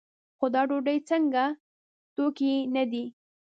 خو 0.37 0.45
دا 0.53 0.61
ډوډۍ 0.69 0.97
ځکه 1.09 1.43
توکی 2.15 2.53
نه 2.75 2.83
دی. 2.91 3.03